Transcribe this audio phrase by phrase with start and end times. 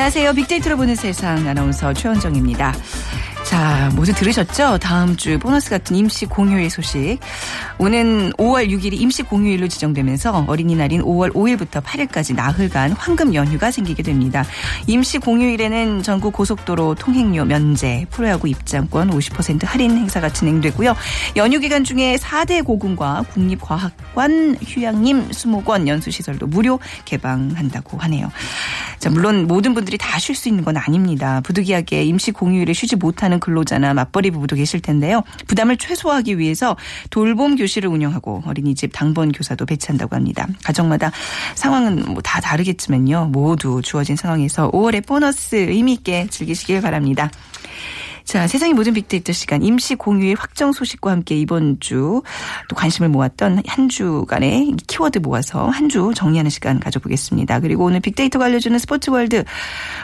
[0.00, 0.32] 안녕하세요.
[0.32, 2.74] 빅데이터로 보는 세상 아나운서 최원정입니다.
[3.44, 4.78] 자, 모두 들으셨죠?
[4.78, 7.18] 다음 주 보너스 같은 임시 공휴일 소식.
[7.76, 14.46] 오는 5월 6일이 임시 공휴일로 지정되면서 어린이날인 5월 5일부터 8일까지 나흘간 황금 연휴가 생기게 됩니다.
[14.86, 20.96] 임시 공휴일에는 전국 고속도로 통행료 면제, 프로야구 입장권 50% 할인 행사가 진행되고요.
[21.36, 28.30] 연휴 기간 중에 4대 고궁과 국립과학관, 휴양림, 수목원, 연수시설도 무료 개방한다고 하네요.
[29.00, 31.40] 자, 물론 모든 분들이 다 쉴 수 있는 건 아닙니다.
[31.40, 35.22] 부득이하게 임시 공휴일에 쉬지 못하는 근로자나 맞벌이 부부도 계실 텐데요.
[35.46, 36.76] 부담을 최소화하기 위해서
[37.08, 40.46] 돌봄 교실을 운영하고 어린이집 당번 교사도 배치한다고 합니다.
[40.62, 41.10] 가정마다
[41.54, 43.30] 상황은 뭐 다 다르겠지만요.
[43.32, 47.30] 모두 주어진 상황에서 5월의 보너스 의미 있게 즐기시길 바랍니다.
[48.30, 52.22] 자, 세상의 모든 빅데이터 시간 임시 공휴일 확정 소식과 함께 이번 주
[52.68, 57.58] 또 관심을 모았던 한 주간의 키워드 모아서 한 주 정리하는 시간 가져보겠습니다.
[57.58, 59.42] 그리고 오늘 빅데이터가 알려주는 스포츠 월드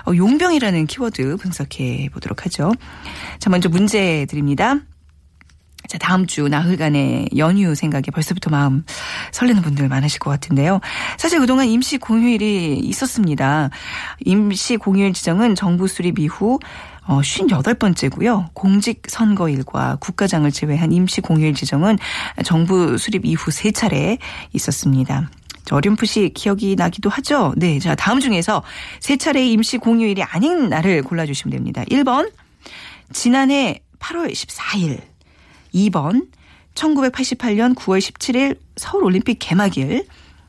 [0.06, 2.72] 어, 용병이라는 키워드 분석해 보도록 하죠.
[3.38, 4.80] 자, 먼저 문제 드립니다.
[5.88, 8.84] 자, 다음 주 나흘간의 연휴 생각에 벌써부터 마음
[9.32, 10.80] 설레는 분들 많으실 것 같은데요.
[11.18, 13.70] 사실 그동안 임시 공휴일이 있었습니다.
[14.24, 16.58] 임시 공휴일 지정은 정부 수립 이후
[17.06, 18.48] 어, 58번째고요.
[18.52, 21.98] 공직선거일과 국가장을 제외한 임시 공휴일 지정은
[22.44, 24.18] 정부 수립 이후 세 차례
[24.52, 25.30] 있었습니다.
[25.70, 27.52] 어렴풋이 기억이 나기도 하죠.
[27.56, 27.78] 네.
[27.78, 28.62] 자, 다음 중에서
[29.00, 31.82] 세 차례의 임시 공휴일이 아닌 날을 골라주시면 됩니다.
[31.84, 32.30] 1번,
[33.12, 35.15] 지난해 8월 14일.
[35.76, 36.28] 2번,
[36.74, 40.06] 1988년 9월 17일 서울 올림픽 개막일.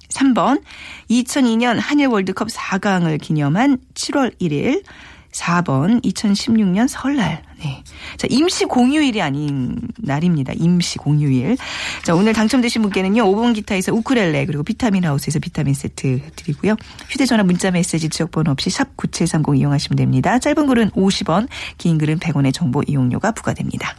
[0.09, 0.61] 3번,
[1.09, 4.83] 2002년 한일 월드컵 4강을 기념한 7월 1일.
[5.31, 7.43] 4번 2016년 설날.
[7.59, 7.83] 네.
[8.17, 10.53] 자, 임시 공휴일이 아닌 날입니다.
[10.55, 11.57] 임시 공휴일.
[12.03, 13.23] 자, 오늘 당첨되신 분께는요.
[13.23, 16.75] 5번 기타에서 우쿨렐레 그리고 비타민 하우스에서 비타민 세트 드리고요.
[17.09, 20.39] 휴대 전화 문자 메시지 지역 번호 없이 샵 9730 이용하시면 됩니다.
[20.39, 23.95] 짧은 글은 50원, 긴 글은 100원의 정보 이용료가 부과됩니다.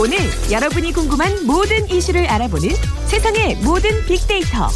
[0.00, 0.16] 오늘
[0.48, 2.70] 여러분이 궁금한 모든 이슈를 알아보는
[3.06, 4.68] 세상의 모든 빅데이터.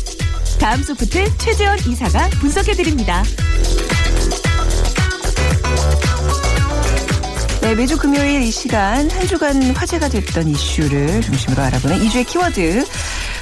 [0.59, 3.23] 다음 소프트 최재원 이사가 분석해드립니다.
[7.61, 12.85] 네, 매주 금요일 이 시간 한 주간 화제가 됐던 이슈를 중심으로 알아보는 2주의 키워드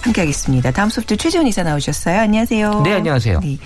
[0.02, 0.70] 함께하겠습니다.
[0.72, 2.20] 다음 소프트 최재훈 이사 나오셨어요.
[2.20, 2.82] 안녕하세요.
[2.82, 3.40] 네, 안녕하세요.
[3.40, 3.58] 네.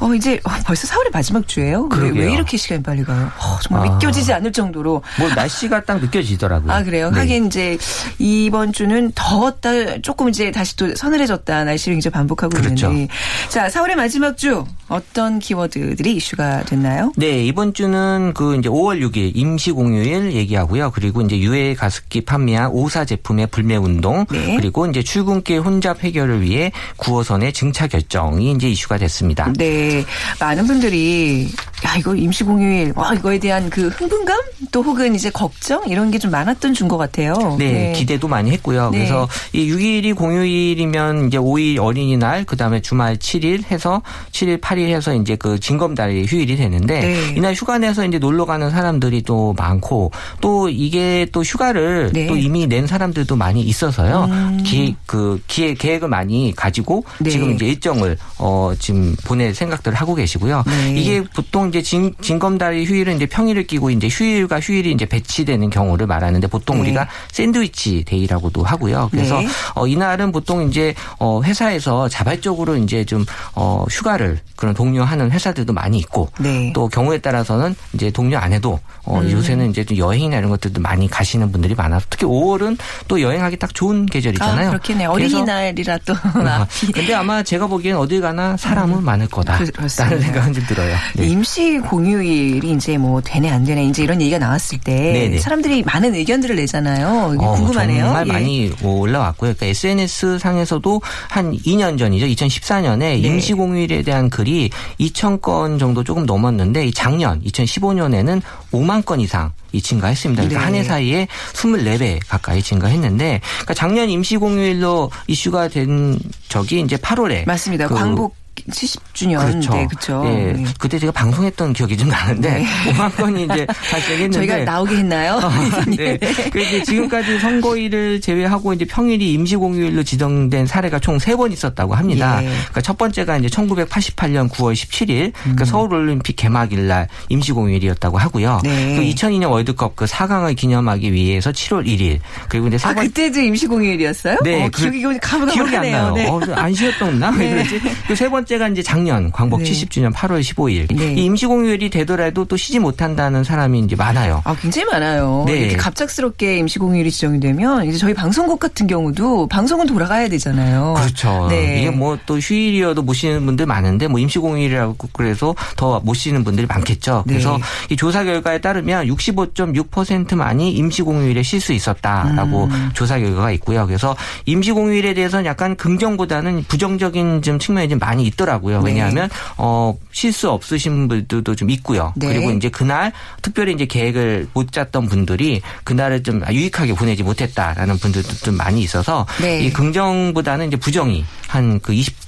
[0.00, 1.88] 어, 이제 어, 벌써 4월의 마지막 주예요.
[2.00, 2.10] 왜.
[2.10, 3.30] 왜 이렇게 시간이 빨리 가요?
[3.38, 3.92] 어, 정말 아.
[3.92, 5.02] 믿겨지지 않을 정도로.
[5.18, 6.72] 뭐 날씨가 딱 느껴지더라고요.
[6.72, 7.10] 아, 그래요?
[7.10, 7.18] 네.
[7.20, 7.78] 하긴 이제
[8.18, 12.88] 이번 주는 더웠다, 조금 이제 다시 또 서늘해졌다 날씨를 이제 반복하고 그렇죠.
[12.88, 13.12] 있는데.
[13.48, 17.12] 자, 4월의 마지막 주 어떤 키워드들이 이슈가 됐나요?
[17.16, 20.90] 네, 이번 주는 그 이제 5월 6일 임시 공휴일 얘기하고요.
[20.92, 24.56] 그리고 이제 유해 가습기 판매한 오사 제품의 불매 운동, 네.
[24.56, 29.52] 그리고 이제 출근길 혼잡 해결을 위해 9호선의 증차 결정이 이제 이슈가 됐습니다.
[29.56, 30.04] 네.
[30.40, 31.48] 많은 분들이,
[31.84, 34.38] 야, 이거 임시공휴일, 와, 이거에 대한 그 흥분감?
[34.72, 35.82] 또 혹은 이제 걱정?
[35.86, 37.56] 이런 게 좀 많았던 준 것 같아요.
[37.58, 38.88] 네, 기대도 많이 했고요.
[38.90, 38.98] 네.
[38.98, 44.00] 그래서 이 6일이 공휴일이면 이제 5일 어린이날, 그 다음에 주말 7일 해서
[44.32, 47.34] 7일, 8일 해서 이제 그 징검다리 휴일이 되는데 네.
[47.36, 52.26] 이날 휴가 내서 이제 놀러 가는 사람들이 또 많고 또 이게 또 휴가를 네.
[52.26, 54.28] 또 이미 낸 사람들도 많이 있어서요.
[54.64, 57.28] 기획 그 기획 계획을 많이 가지고 네.
[57.30, 60.62] 지금 이제 일정을 어 지금 보낼 생각들을 하고 계시고요.
[60.66, 60.94] 네.
[61.00, 66.06] 이게 보통 이제 징, 징검다리 휴일은 이제 평일을 끼고 이제 휴일과 휴일이 이제 배치되는 경우를
[66.06, 66.82] 말하는데 보통 네.
[66.82, 69.08] 우리가 sandwich day라고도 하고요.
[69.10, 69.48] 그래서 네.
[69.74, 73.24] 어 이날은 보통 이제 어 회사에서 자발적으로 이제 좀
[73.54, 76.72] 어 휴가를 그런 독려하는 회사들도 많이 있고 네.
[76.74, 79.30] 또 경우에 따라서는 이제 독려 안 해도 어 음.
[79.30, 82.78] 요새는 이제 좀 여행이나 이런 것들도 많이 가시는 분들이 많아서 특히 5월은
[83.08, 84.68] 또 여행하기 딱 좋은 계절이잖아요.
[84.68, 85.12] 아, 그렇겠네요.
[85.12, 86.14] 그래서 어린이날이라 또.
[86.46, 89.58] 아, 근데 아마 제가 보기엔 어딜 가나 사람은 많을 거다.
[89.58, 89.66] 음.
[89.74, 90.04] 그렇습니다.
[90.04, 90.96] 라는 생각은 좀 들어요.
[91.14, 91.26] 네.
[91.26, 95.38] 임시 임시 공휴일이 이제 뭐 되네 안 되네 이제 이런 얘기가 나왔을 때 네네.
[95.38, 97.36] 사람들이 많은 의견들을 내잖아요.
[97.38, 98.04] 어, 궁금하네요.
[98.04, 98.32] 정말 예.
[98.32, 99.54] 많이 올라왔고요.
[99.54, 102.26] 그러니까 SNS 상에서도 한 2년 전이죠.
[102.26, 103.16] 2014년에 네.
[103.16, 104.70] 임시 공휴일에 대한 글이
[105.00, 110.42] 2천 건 정도 조금 넘었는데 이 작년 2015년에는 5만 건 이상 이 증가했습니다.
[110.42, 110.64] 그래서 네.
[110.64, 116.18] 한해 사이에 24배 가까이 증가했는데 그러니까 작년 임시 공휴일로 이슈가 된
[116.48, 117.88] 적이 이제 8월에 맞습니다.
[117.88, 119.72] 그 광복 70주년 그렇죠.
[119.74, 120.22] 네, 그렇죠.
[120.26, 120.52] 예.
[120.52, 120.64] 네.
[120.78, 125.40] 그때 제가 방송했던 기억이 좀 나는데 5만 건이 이제 발생했는데 저희가 나오게 했나요?
[125.96, 126.16] 네.
[126.52, 132.40] 그 이제 지금까지 선거일을 제외하고 이제 평일이 임시공휴일로 지정된 사례가 총 세 번 있었다고 합니다.
[132.42, 132.46] 예.
[132.48, 138.60] 그러니까 첫 번째가 이제 1988년 9월 17일, 그러니까 서울올림픽 개막일 날 임시공휴일이었다고 하고요.
[138.62, 138.96] 네.
[138.96, 143.06] 그 2002년 월드컵 그 4강을 기념하기 위해서 7월 1일 그리고 이제 세아 번.
[143.06, 144.38] 그때도 임시공휴일이었어요?
[144.44, 145.96] 네, 어, 그- 기억이 기억이 기억이 안 가물가물하네요.
[145.96, 146.14] 나요.
[146.14, 146.26] 네.
[146.28, 147.30] 어, 안 쉬었던나?
[147.30, 147.64] 왜 네.
[147.64, 147.80] 그러지?
[148.06, 149.70] 그세 번 째가 이제 작년 광복 네.
[149.70, 150.94] 70주년 8월 15일.
[150.96, 151.14] 네.
[151.14, 154.42] 이 임시공휴일이 되더라도 또 쉬지 못한다는 사람이 이제 많아요.
[154.44, 155.44] 아, 굉장히 많아요.
[155.46, 155.56] 네.
[155.58, 160.94] 이렇게 갑작스럽게 임시공휴일이 지정이 되면 이제 저희 방송국 같은 경우도 방송은 돌아가야 되잖아요.
[160.96, 161.46] 그렇죠.
[161.48, 161.80] 네.
[161.80, 166.66] 이게 뭐 또 휴일이어도 못 쉬는 분들 많은데 뭐 임시공휴일이라고 그래서 더 못 쉬는 분들이
[166.66, 167.24] 많겠죠.
[167.26, 167.34] 네.
[167.34, 167.58] 그래서
[167.90, 172.90] 이 조사 결과에 따르면 65.6%만이 임시공휴일에 쉴 수 있었다라고 음.
[172.94, 173.86] 조사 결과가 있고요.
[173.86, 178.82] 그래서 임시공휴일에 대해서는 약간 긍정보다는 부정적인 좀 측면이 좀 많이 있더라고요.
[178.82, 178.90] 네.
[178.90, 182.12] 왜냐하면 어, 쉴수 없으신 분들도 좀 있고요.
[182.16, 182.26] 네.
[182.26, 188.28] 그리고 이제 그날 특별히 이제 계획을 못 짰던 분들이 그날을 좀 유익하게 보내지 못했다라는 분들도
[188.44, 189.60] 좀 많이 있어서 네.
[189.60, 192.23] 이 긍정보다는 이제 부정이 한 그 20%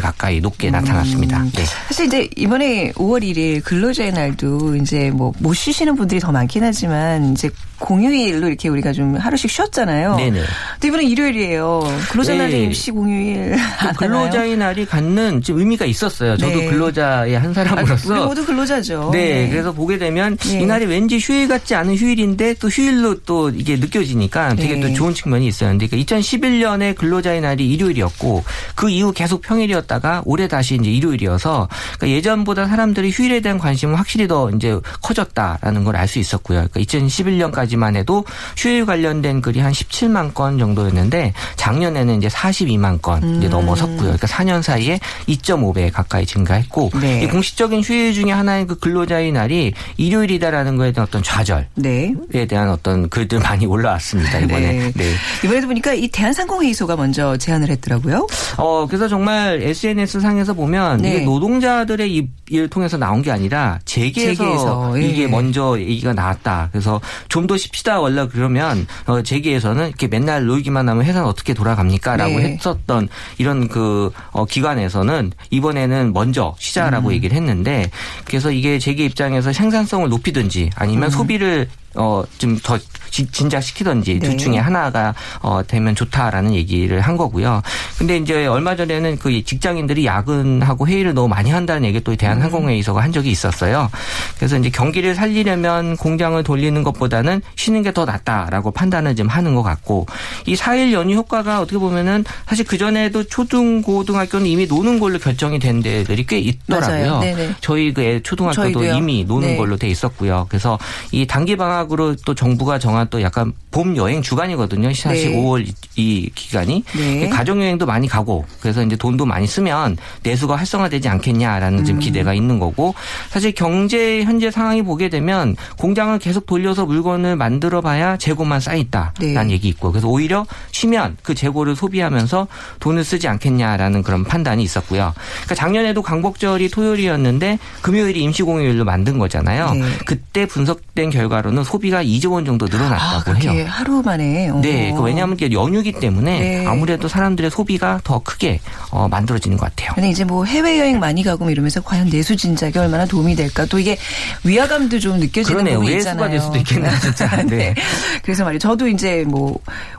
[0.00, 0.72] 가까이 높게 음.
[0.72, 1.42] 나타났습니다.
[1.54, 1.64] 네.
[1.88, 7.32] 사실 이제 이번에 5월 1일 근로자의 날도 이제 뭐 못 쉬시는 분들이 더 많긴 하지만
[7.32, 10.16] 이제 공휴일로 이렇게 우리가 좀 하루씩 쉬었잖아요.
[10.16, 10.40] 네네.
[10.74, 11.80] 근데 이번에 일요일이에요.
[12.10, 12.38] 근로자 네.
[12.38, 13.92] 날도 임시 공휴일 안 하나요?
[13.96, 16.36] 근로자의 날이 갖는 좀 의미가 있었어요.
[16.36, 16.66] 저도 네.
[16.66, 18.26] 근로자의 한 아, 우리 사람으로서.
[18.26, 19.10] 모두 근로자죠.
[19.12, 20.60] 네, 그래서 보게 되면 네.
[20.60, 24.80] 이날이 왠지 휴일 같지 않은 휴일인데 또 휴일로 또 이게 느껴지니까 되게 네.
[24.80, 25.50] 또 좋은 측면이.
[25.50, 28.44] 근데 그러니까 2011년에 근로자의 날이 일요일이었고
[28.74, 31.68] 그 이후 계속 평일 이었다가 올해 다시 이제 일요일이어서
[31.98, 36.66] 그러니까 예전보다 사람들이 휴일에 대한 관심은 확실히 더 이제 커졌다라는 걸 알 수 있었고요.
[36.70, 38.24] 그러니까 2011년까지만 해도
[38.56, 43.50] 휴일 관련된 글이 한 17만 건 정도였는데 작년에는 이제 42만 건 이제 음.
[43.50, 43.98] 넘어섰고요.
[43.98, 44.98] 그러니까 4년 사이에
[45.28, 47.22] 2.5배 가까이 증가했고 네.
[47.22, 52.14] 이 공식적인 휴일 중에 하나인 그 근로자의 날이 일요일이다라는 거에 대한 어떤 좌절에 네.
[52.48, 54.72] 대한 어떤 글들 많이 올라왔습니다 이번에.
[54.72, 54.92] 네.
[54.92, 55.12] 네.
[55.44, 58.26] 이번에도 보니까 이 대한상공회의소가 먼저 제안을 했더라고요.
[58.56, 61.16] 어 그래서 정말 SNS 상에서 보면 네.
[61.16, 65.06] 이게 노동자들의 입- 일을 통해서 나온 게 아니라 재계에서, 재계에서, 예.
[65.06, 66.68] 이게 먼저 얘기가 나왔다.
[66.72, 72.38] 그래서 좀 더 쉽시다 원래 그러면 어, 재계에서는 이렇게 맨날 놀기만 하면 회사는 어떻게 돌아갑니까라고
[72.38, 72.52] 네.
[72.54, 73.08] 했었던
[73.38, 77.12] 이런 그 어, 기관에서는 이번에는 먼저 쉬자라고 음.
[77.14, 77.90] 얘기를 했는데
[78.24, 82.78] 그래서 이게 재계 입장에서 생산성을 높이든지 아니면 소비를 어, 좀 더
[83.10, 84.18] 진작시키든지 네.
[84.20, 87.62] 둘 중에 하나가 어, 되면 좋다라는 얘기를 한 거고요.
[87.98, 93.12] 근데 이제 얼마 전에는 그 직장인들이 야근하고 회의를 너무 많이 한다는 얘기 또 대한항공회의소가 한
[93.12, 93.90] 적이 있었어요.
[94.36, 99.64] 그래서 이제 경기를 살리려면 공장을 돌리는 것보다는 쉬는 게 더 낫다라고 판단을 좀 하는 것
[99.64, 100.06] 같고
[100.46, 105.80] 이 4일 연휴 효과가 어떻게 보면은 사실 그전에도 초등 고등학교는 이미 노는 걸로 결정이 된
[105.82, 107.20] 데들이 꽤 있더라고요.
[107.60, 108.94] 저희 그애 초등학교도 저희도요.
[108.94, 109.56] 이미 노는 네.
[109.56, 110.46] 걸로 돼 있었고요.
[110.48, 110.78] 그래서
[111.10, 114.92] 이 단기 방학으로 또 정부가 정한 또 약간 봄 여행 주간이거든요.
[114.94, 115.36] 사실 네.
[115.36, 117.28] 5월 이, 이 기간이 네.
[117.28, 121.84] 가족 여행도 많이 가고 그래서 이제 돈도 많이 쓰면 내수가 활성화되지 않겠냐라는 음.
[121.84, 122.94] 지금 기대가 있는 거고
[123.28, 129.46] 사실 경제 현재 상황이 보게 되면 공장을 계속 돌려서 물건을 만들어 봐야 재고만 쌓여 있다라는
[129.46, 129.50] 네.
[129.50, 132.48] 얘기 있고 그래서 오히려 쉬면 그 재고를 소비하면서
[132.80, 135.12] 돈을 쓰지 않겠냐라는 그런 판단이 있었고요.
[135.14, 139.74] 그러니까 작년에도 광복절이 토요일이었는데 금요일이 임시공휴일로 만든 거잖아요.
[139.74, 139.84] 네.
[140.04, 143.66] 그때 분석된 결과로는 소비가 2조 원 정도 아, 늘어 났다고 그렇게 해요.
[143.68, 144.48] 하루 만에.
[144.50, 144.60] 어.
[144.60, 146.66] 네, 그 왜냐하면 이게 연휴기 때문에 네.
[146.66, 149.92] 아무래도 사람들의 소비가 더 크게 어, 만들어지는 것 같아요.
[149.94, 153.64] 근데 이제 뭐 해외 여행 많이 가고 뭐 이러면서 과연 내수 진작에 얼마나 도움이 될까.
[153.66, 153.96] 또 이게
[154.44, 155.64] 위화감도 좀 느껴지는.
[155.64, 156.30] 부분이 외수가 있잖아요.
[156.30, 157.42] 될 수도 있겠네요, 진짜.
[157.44, 157.74] 네.
[158.22, 158.58] 그래서 말이에요.
[158.58, 159.58] 저도 이제 뭐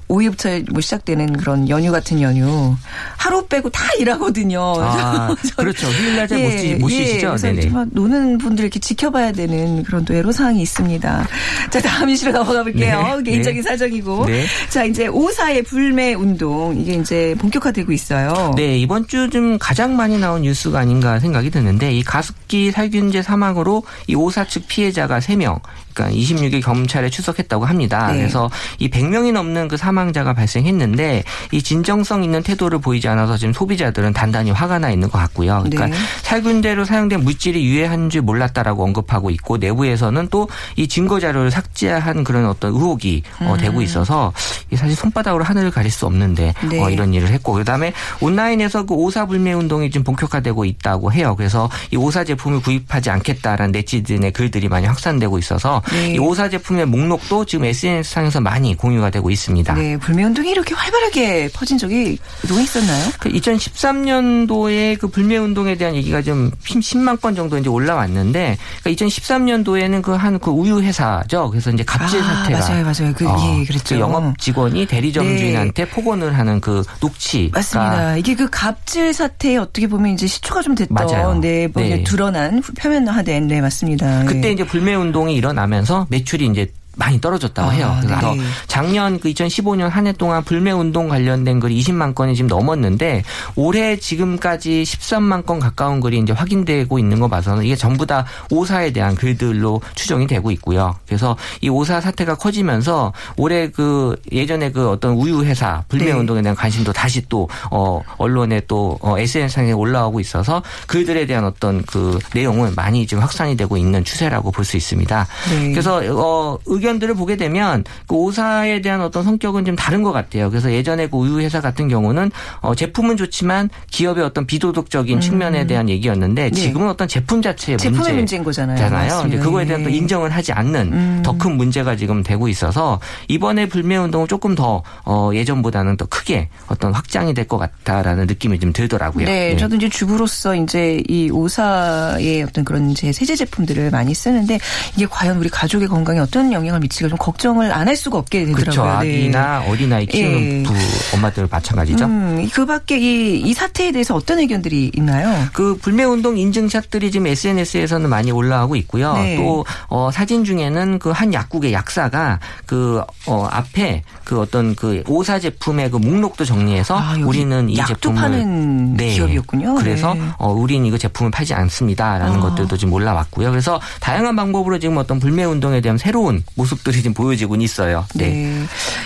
[0.09, 2.75] 5일부터 뭐 시작되는 그런 연휴 같은 연휴
[3.17, 4.61] 하루 빼고 다 일하거든요.
[4.79, 5.87] 아, 그렇죠.
[5.87, 7.27] 휴일날 잘못 쉬시죠?
[7.29, 7.61] 그래서 네네.
[7.61, 11.27] 정말 노는 분들 이렇게 지켜봐야 되는 그런 또 애로사항이 있습니다.
[11.69, 12.80] 자, 다음 이슈로 넘어가 볼게요.
[12.87, 13.23] 네.
[13.23, 13.69] 개인적인 네.
[13.69, 14.25] 사정이고.
[14.25, 14.45] 네.
[14.69, 18.53] 자, 이제 5사의 불매 운동 이게 이제 본격화되고 있어요.
[18.55, 23.83] 네, 이번 주 좀 가장 많이 나온 뉴스가 아닌가 생각이 드는데 이 가습기 살균제 사망으로
[24.07, 25.61] 이 오사 측 피해자가 3명
[25.93, 28.11] 그러니까 26일 검찰에 출석했다고 합니다.
[28.11, 28.17] 네.
[28.17, 34.13] 그래서 이 100명이 넘는 그 사망자가 발생했는데 이 진정성 있는 태도를 보이지 않아서 지금 소비자들은
[34.13, 35.63] 단단히 화가 나 있는 것 같고요.
[35.63, 35.93] 그러니까 네.
[36.23, 42.45] 살균제로 사용된 물질이 유해한 줄 몰랐다라고 언급하고 있고 내부에서는 또 이 증거 자료를 삭제한 그런
[42.45, 44.33] 어떤 의혹이 어, 되고 있어서
[44.75, 46.69] 사실 손바닥으로 하늘을 가릴 수 없는데 음.
[46.69, 46.81] 네.
[46.81, 51.35] 어, 이런 일을 했고 그다음에 온라인에서 그 오사 불매 운동이 좀 본격화되고 있다고 해요.
[51.35, 56.13] 그래서 이 오사 제품을 구입하지 않겠다라는 네티즌의 글들이 많이 확산되고 있어서 네.
[56.13, 59.73] 이 오사 제품의 목록도 지금 SNS 상에서 많이 공유가 되고 있습니다.
[59.73, 63.11] 네, 불매운동이 이렇게 활발하게 퍼진 적이 그동안 있었나요?
[63.19, 70.01] 그 2013년도에 그 불매 운동에 대한 얘기가 좀 10만 건 정도 이제 올라왔는데 그러니까 2013년도에는
[70.01, 71.49] 그 한그 우유 회사죠.
[71.49, 73.13] 그래서 이제 갑질 아, 사태가 맞아요, 맞아요.
[73.15, 73.95] 그, 예, 그랬죠.
[73.95, 75.37] 그 영업 직원이 대리점 네.
[75.37, 78.17] 주인한테 폭언을 하는 그 녹취가 맞습니다.
[78.17, 81.33] 이게 그 갑질 사태에 어떻게 보면 이제 시초가 좀 됐던 맞아요.
[81.39, 82.03] 네, 뭐 네.
[82.03, 84.23] 드러난 표면화된 네 맞습니다.
[84.25, 84.51] 그때 예.
[84.53, 87.97] 이제 불매 운동이 일어나면 서 매출이 이제 많이 떨어졌다고 아, 해요.
[88.01, 88.41] 그래서 네.
[88.67, 93.23] 작년 그 2015년 한 해 동안 불매 운동 관련된 글이 20만 건이 지금 넘었는데
[93.55, 98.91] 올해 지금까지 13만 건 가까운 글이 이제 확인되고 있는 거 봐서는 이게 전부 다 오사에
[98.91, 100.95] 대한 글들로 추정이 되고 있고요.
[101.05, 106.11] 그래서 이 오사 사태가 커지면서 올해 그 예전에 그 어떤 우유 회사 불매 네.
[106.11, 111.83] 운동에 대한 관심도 다시 또 어, 언론에 또 어, SNS상에 올라오고 있어서 글들에 대한 어떤
[111.83, 115.27] 그 내용은 많이 지금 확산이 되고 있는 추세라고 볼 수 있습니다.
[115.51, 115.69] 네.
[115.71, 120.49] 그래서 어, 의견 들을 보게 되면 그 오사에 대한 어떤 성격은 좀 다른 것 같아요.
[120.49, 122.31] 그래서 예전에 그 우유 회사 같은 경우는
[122.61, 126.51] 어, 제품은 좋지만 기업의 어떤 비도덕적인 측면에 대한 얘기였는데 네.
[126.51, 128.13] 지금은 어떤 제품 자체의 제품의 문제.
[128.13, 128.89] 문제인 거잖아요.
[128.89, 129.43] 맞습니다.
[129.43, 129.85] 그거에 대한 예.
[129.85, 131.21] 또 인정을 하지 않는 음.
[131.23, 136.93] 더큰 문제가 지금 되고 있어서 이번에 불매 운동은 조금 더 어, 예전보다는 더 크게 어떤
[136.93, 139.25] 확장이 될 것 같다라는 느낌이 좀 들더라고요.
[139.25, 139.57] 네, 예.
[139.57, 144.57] 저도 이제 주부로서 이제 이 오사의 어떤 그런 제 세제 제품들을 많이 쓰는데
[144.95, 148.45] 이게 과연 우리 가족의 건강에 어떤 영향 을 미치가 좀 걱정을 안 할 수가 없게
[148.45, 148.63] 되더라고요.
[148.63, 148.83] 그렇죠.
[148.83, 150.63] 아기나 어린아이 키우는 예.
[150.63, 150.73] 부
[151.15, 152.05] 엄마들 마찬가지죠.
[152.05, 155.47] 음, 그 밖에 이, 이 사태에 대해서 어떤 의견들이 있나요?
[155.51, 159.13] 그 불매운동 인증샷들이 지금 SNS에서는 많이 올라오고 있고요.
[159.13, 159.35] 네.
[159.37, 165.39] 또 어, 사진 중에는 그 한 약국의 약사가 그 어, 앞에 그 어떤 그 오사
[165.39, 169.75] 제품의 그 목록도 정리해서 아, 우리는 이 제품을 파는 기업이었군요.
[169.75, 170.21] 그래서 네.
[170.37, 172.39] 어, 우리는 이거 제품을 팔지 않습니다라는 아.
[172.39, 173.49] 것들도 지금 올라왔고요.
[173.51, 178.05] 그래서 다양한 방법으로 지금 어떤 불매운동에 대한 새로운 모습들이 지금 보여지고 있어요.
[178.13, 178.63] 네.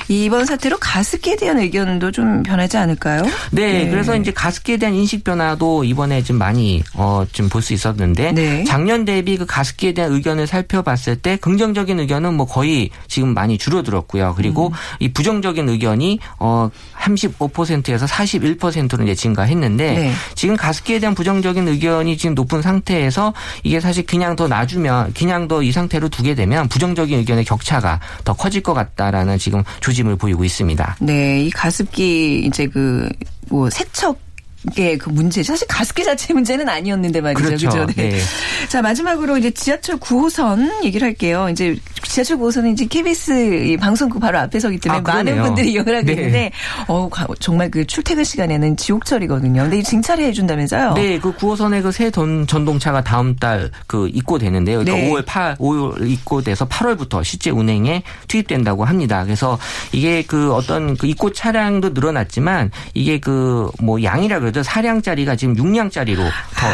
[0.10, 3.24] 이번 사태로 가습기에 대한 의견도 좀 변하지 않을까요?
[3.52, 8.32] 네, 그래서 이제 가습기에 대한 인식 변화도 이번에 좀 많이 어 좀 볼 수 있었는데
[8.34, 8.64] 네.
[8.66, 14.34] 작년 대비 그 가습기에 대한 의견을 살펴봤을 때 긍정적인 의견은 뭐 거의 지금 많이 줄어들었고요.
[14.36, 14.74] 그리고 음.
[15.00, 16.70] 이 부정적인 의견이 어
[17.00, 20.12] 35%에서 41%로 이제 증가했는데 네.
[20.36, 23.34] 지금 가습기에 대한 부정적인 의견이 지금 높은 상태에서
[23.64, 28.34] 이게 사실 그냥 더 놔주면 그냥 더 이 상태로 두게 되면 부정적인 의견의 격차가 더
[28.34, 30.98] 커질 것 같다라는 지금 조짐을 보이고 있습니다.
[31.00, 33.10] 네, 이 가습기 이제 그
[33.50, 34.25] 뭐 세척
[34.98, 37.44] 그 문제 사실 가습기 자체 문제는 아니었는데 말이죠.
[37.46, 37.70] 그렇죠.
[37.70, 37.86] 그죠?
[37.96, 38.10] 네.
[38.10, 38.20] 네.
[38.70, 41.48] 자 마지막으로 이제 지하철 9호선 얘기를 할게요.
[41.52, 43.32] 이제 지하철 9호선은 이제 KBS
[43.66, 45.42] 이 방송국 바로 앞에 서기 때문에 아, 많은.
[45.42, 46.16] 분들이 이용을 하게 네.
[46.16, 46.52] 되는데
[46.88, 49.62] 어 가- 정말 그 출퇴근 시간에는 지옥철이거든요.
[49.64, 50.94] 근데 징차를 해 준다면서요?
[50.94, 54.80] 네, 그 9호선의 그새 전동차가 다음 달 그 입고되는데요.
[54.80, 55.12] 그러니까 네.
[55.12, 59.24] 5월 8, 5월 입고돼서 8월부터 실제 운행에 투입된다고 합니다.
[59.24, 59.58] 그래서
[59.92, 64.64] 이게 그 어떤 그 입고 차량도 늘어났지만 이게 그 뭐 양이라 그 러죠.
[64.64, 66.68] 사량짜리가 지금 6량짜리로 더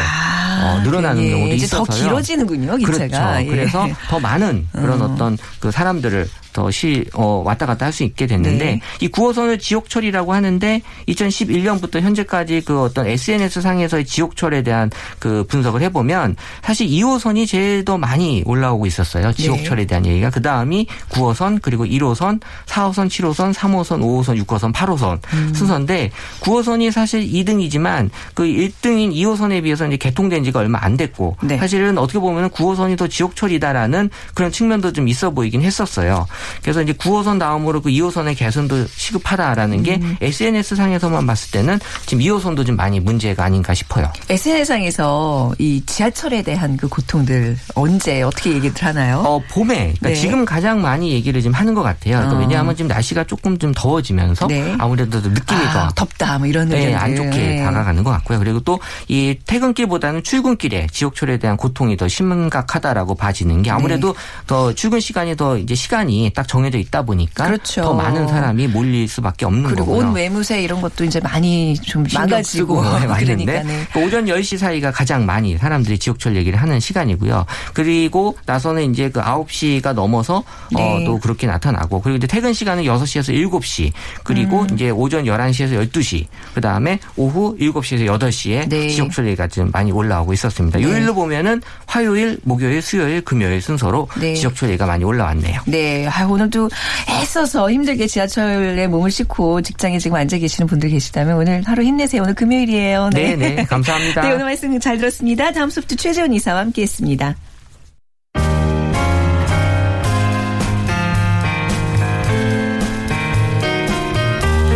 [0.64, 1.84] 어, 늘어나는 예, 경우도 있어서요.
[1.84, 3.06] 더 길어지는군요, 기차가.
[3.08, 3.40] 그렇죠.
[3.40, 3.46] 예.
[3.46, 5.06] 그래서 더 많은 그런 어.
[5.06, 8.80] 어떤 그 사람들을 더 시, 어, 왔다 갔다 할 수 있게 됐는데 네.
[9.00, 16.36] 이 9호선을 지옥철이라고 하는데 2011년부터 현재까지 그 어떤 SNS 상에서의 지옥철에 대한 그 분석을 해보면
[16.62, 19.32] 사실 2호선이 제일 더 많이 올라오고 있었어요.
[19.32, 20.30] 지옥철에 대한 얘기가.
[20.30, 25.18] 그 다음이 9호선 그리고 1호선, 4호선, 7호선, 3호선, 5호선, 6호선, 8호선
[25.54, 31.58] 순서인데 9호선이 사실 2등이지만 그 1등인 2호선에 비해서 이제 개통된 지가 얼마 안 됐고 네.
[31.58, 36.26] 사실은 어떻게 보면 9호선이 더 지옥철이다라는 그런 측면도 좀 있어 보이긴 했었어요.
[36.62, 42.66] 그래서 이제 9호선 다음으로 그 2호선의 개선도 시급하다라는 게 SNS 상에서만 봤을 때는 지금 2호선도
[42.66, 44.10] 좀 많이 문제가 아닌가 싶어요.
[44.28, 49.22] SNS상에서 이 지하철에 대한 그 고통들 언제 어떻게 얘기들 하나요?
[49.24, 50.14] 어, 봄에 그러니까 네.
[50.14, 52.16] 지금 가장 많이 얘기를 좀 하는 것 같아요.
[52.16, 52.40] 그러니까 어.
[52.40, 54.74] 왜냐하면 지금 날씨가 조금 좀 더워지면서 네.
[54.78, 56.94] 아무래도 느낌이 아, 더 덥다 뭐 이런 네.
[56.94, 57.62] 안 좋게 네.
[57.64, 58.38] 다가가는 것 같고요.
[58.38, 64.18] 그리고 또 이 퇴근길보다는 출근길에 지옥철에 대한 고통이 더 심각하다라고 봐지는 게 아무래도 네.
[64.46, 67.82] 더 출근 시간이 더 이제 시간이 딱 정해져 있다 보니까 그렇죠.
[67.82, 70.08] 더 많은 사람이 몰릴 수밖에 없는 그리고 거고요.
[70.08, 73.86] 옷 외무새 이런 것도 이제 많이 좀 망가지고 그러니까 네.
[73.92, 77.46] 그 오전 10시 사이가 가장 많이 사람들이 지옥철 얘기를 하는 시간이고요.
[77.72, 80.42] 그리고 나서는 이제 그 9시가 넘어서
[80.74, 80.82] 네.
[80.82, 83.92] 어, 또 그렇게 나타나고 그리고 이제 퇴근 시간은 6시에서 7시
[84.24, 84.68] 그리고 음.
[84.74, 88.88] 이제 오전 11시에서 12시 그다음에 오후 7시에서 8시에 네.
[88.88, 90.78] 지옥철 얘기가 좀 많이 올라오고 있었습니다.
[90.78, 90.84] 네.
[90.84, 94.34] 요일로 보면은 화요일, 목요일, 수요일, 금요일 순서로 네.
[94.34, 95.60] 지옥철 얘기가 많이 올라왔네요.
[95.66, 96.70] 네, 아, 오늘도
[97.08, 102.22] 애써서 힘들게 지하철에 몸을 싣고 직장에 지금 앉아 계시는 분들 계시다면 오늘 하루 힘내세요.
[102.22, 103.10] 오늘 금요일이에요.
[103.12, 103.64] 네, 네.
[103.66, 104.22] 감사합니다.
[104.22, 105.50] 네, 오늘 말씀 잘 들었습니다.
[105.50, 107.34] 다음 소프트 최재훈 이사와 함께했습니다.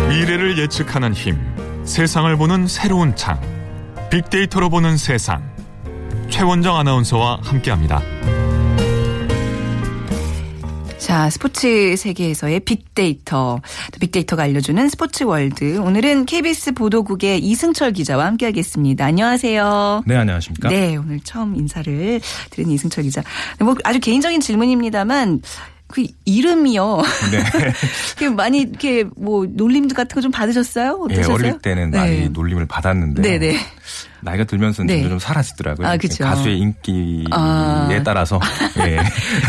[0.09, 1.37] 미래를 예측하는 힘,
[1.85, 3.39] 세상을 보는 새로운 창,
[4.09, 5.41] 빅데이터로 보는 세상.
[6.29, 8.01] 최원정 아나운서와 함께합니다.
[11.07, 13.61] 자, 스포츠 세계에서의 빅데이터.
[13.97, 15.77] 빅데이터가 알려주는 스포츠 월드.
[15.77, 19.05] 오늘은 KBS 보도국의 이승철 기자와 함께하겠습니다.
[19.05, 20.03] 안녕하세요.
[20.05, 20.67] 네, 안녕하십니까?
[20.67, 23.23] 네, 오늘 처음 인사를 드린 이승철 기자.
[23.61, 25.43] 뭐 아주 개인적인 질문입니다만
[25.87, 26.97] 그 이름이요.
[27.31, 27.39] 네.
[28.19, 31.07] 그 많이 이렇게 뭐 놀림 같은 거 좀 받으셨어요?
[31.09, 31.35] 예, 어떠셨어요?
[31.35, 31.97] 어릴 때는 네.
[31.97, 33.55] 많이 놀림을 받았는데 네, 네.
[34.21, 34.95] 나이가 들면서는 네.
[34.95, 35.87] 점점 좀 사라지더라고요.
[35.87, 36.23] 아, 그쵸.
[36.23, 37.87] 가수의 인기에 아.
[38.03, 38.39] 따라서.
[38.79, 38.97] 예.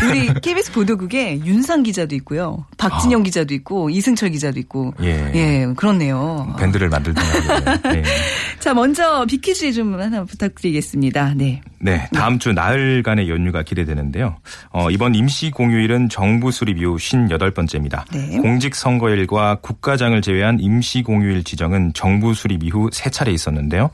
[0.07, 2.65] 우리 KBS 보도국에 윤상 기자도 있고요.
[2.77, 4.93] 박진영 기자도 있고 이승철 기자도 있고.
[4.97, 5.03] 아.
[5.03, 5.31] 예.
[5.35, 6.55] 예, 그렇네요.
[6.59, 7.23] 밴드를 만들던.
[7.83, 8.03] 네.
[8.59, 11.33] 자, 먼저 빅퀴즈 좀 하나 부탁드리겠습니다.
[11.35, 11.61] 네.
[11.81, 14.35] 네, 다음 주 나흘간의 연휴가 기대되는데요.
[14.71, 18.03] 어, 이번 임시 공휴일은 정부 수립 이후 58번째입니다.
[18.11, 18.37] 네.
[18.37, 23.89] 공직선거일과 국가장을 제외한 임시 공휴일 지정은 정부 수립 이후 세 차례 있었는데요.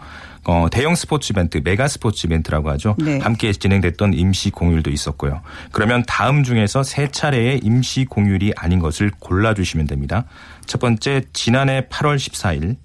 [0.47, 2.95] 어, 대형 스포츠 이벤트, 메가 스포츠 이벤트라고 하죠.
[2.99, 3.17] 네.
[3.19, 5.41] 함께 진행됐던 임시 공휴일도 있었고요.
[5.71, 10.25] 그러면 다음 중에서 세 차례의 임시 공휴일이 아닌 것을 골라주시면 됩니다.
[10.65, 12.77] 첫 번째, 지난해 8월 14일.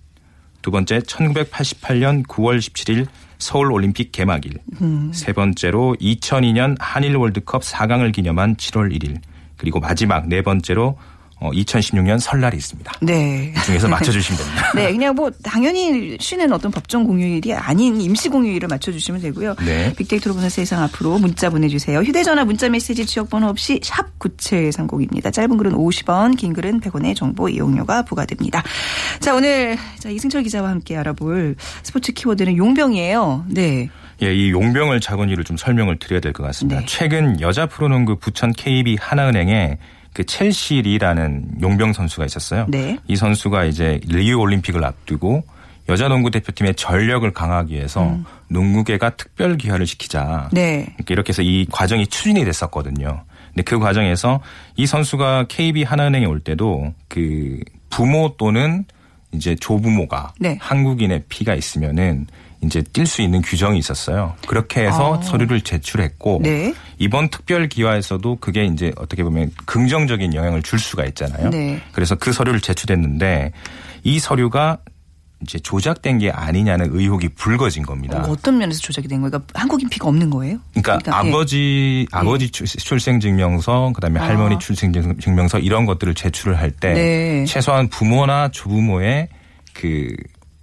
[0.63, 3.07] 두 번째 1988년 9월 17일
[3.39, 4.59] 서울 올림픽 개막일.
[5.13, 9.21] 세 번째로 2002년 한일 월드컵 4강을 기념한 7월 1일.
[9.57, 10.99] 그리고 마지막 네 번째로
[11.41, 12.93] 어, 2016년 설날이 있습니다.
[13.01, 13.53] 네.
[13.57, 14.73] 이 중에서 맞춰주시면 됩니다.
[14.77, 19.55] 네, 그냥 뭐 당연히 쉬는 어떤 법정 공휴일이 아닌 임시 공휴일을 맞춰주시면 되고요.
[19.65, 19.93] 네.
[19.97, 22.01] 빅데이터로 보는 세상 앞으로 문자 보내주세요.
[22.01, 25.33] 휴대전화 문자 메시지 지역번호 없이 샵 9730입니다.
[25.33, 28.63] 짧은 글은 50원, 긴 글은 100원의 정보 이용료가 부과됩니다.
[29.21, 33.47] 자, 오늘 자, 이승철 기자와 함께 알아볼 스포츠 키워드는 용병이에요.
[33.49, 33.89] 네.
[34.23, 36.81] 예, 이 용병을 자본위를 좀 설명을 드려야 될 것 같습니다.
[36.81, 36.87] 네.
[36.87, 39.79] 최근 여자 프로농구 부천 KB 하나은행에
[40.13, 42.67] 그 첼시 리라는 용병 선수가 있었어요.
[42.69, 42.99] 네.
[43.07, 45.45] 이 선수가 이제 리우 올림픽을 앞두고
[45.89, 48.17] 여자 농구 대표팀의 전력을 강화하기 위해서
[48.49, 50.49] 농구계가 특별 기화를 시키자.
[50.53, 50.55] 음.
[50.55, 50.95] 네.
[50.99, 53.25] 이렇게 이렇게 해서 이 과정이 추진이 됐었거든요.
[53.49, 54.41] 근데 그 과정에서
[54.77, 58.85] 이 선수가 KB 하나은행에 올 때도 그 부모 또는
[59.33, 60.57] 이제 조부모가 네.
[60.61, 62.27] 한국인의 피가 있으면은
[62.63, 64.35] 이제 뛸 수 있는 규정이 있었어요.
[64.47, 65.23] 그렇게 해서 아.
[65.23, 66.75] 서류를 제출했고 네.
[66.99, 71.49] 이번 특별 기화에서도 그게 이제 어떻게 보면 긍정적인 영향을 줄 수가 있잖아요.
[71.51, 71.81] 네.
[71.93, 73.53] 그래서 그 서류를 제출했는데
[74.05, 74.79] 이 서류가
[75.43, 78.23] 이제 조작된 게 아니냐는 의혹이 불거진 겁니다.
[78.29, 79.31] 어, 떤 면에서 조작이 된 거예요?
[79.31, 80.59] 그러니까 한국인 피가 없는 거예요?
[80.75, 81.11] 그러니까, 예.
[81.11, 84.25] 아버지 아버지 출- 출생증명서 그다음에 아.
[84.25, 87.45] 할머니 출생증명서 이런 것들을 제출을 할때 네.
[87.47, 89.29] 최소한 부모나 조부모의
[89.73, 90.09] 그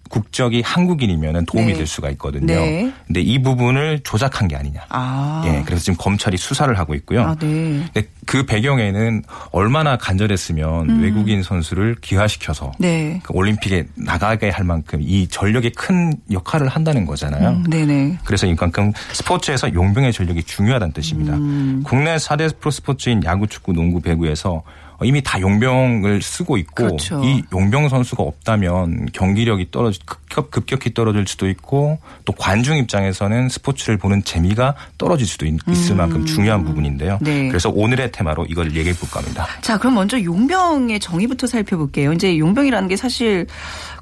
[0.09, 1.73] 국적이 한국인이면 도움이 네.
[1.73, 2.45] 될 수가 있거든요.
[2.45, 2.91] 네.
[3.05, 4.81] 근데 이 부분을 조작한 게 아니냐.
[4.89, 5.43] 아.
[5.45, 7.21] 예, 그래서 지금 검찰이 수사를 하고 있고요.
[7.21, 7.83] 아, 네.
[7.93, 12.71] 근데 그 배경에는 얼마나 간절했으면 외국인 선수를 기화시켜서 음.
[12.79, 13.19] 네.
[13.23, 17.49] 그 올림픽에 나가게 할 만큼 이 전력에 큰 역할을 한다는 거잖아요.
[17.49, 18.19] 음, 네네.
[18.25, 21.35] 그래서 이만큼 스포츠에서 용병의 전력이 중요하다는 뜻입니다.
[21.35, 21.83] 음.
[21.85, 24.63] 국내 4대 프로 스포츠인 야구, 축구, 농구, 배구에서
[25.03, 27.21] 이미 다 용병을 쓰고 있고 그렇죠.
[27.23, 33.97] 이 용병 선수가 없다면 경기력이 떨어지 급격, 급격히 떨어질 수도 있고 또 관중 입장에서는 스포츠를
[33.97, 35.53] 보는 재미가 떨어질 수도 있,
[35.91, 37.19] 을 만큼 중요한 부분인데요.
[37.21, 37.23] 음.
[37.23, 37.47] 네.
[37.47, 39.47] 그래서 오늘의 테마로 이걸 얘기해 볼까 합니다.
[39.61, 42.13] 자, 그럼 먼저 용병의 정의부터 살펴볼게요.
[42.13, 43.47] 이제 용병이라는 게 사실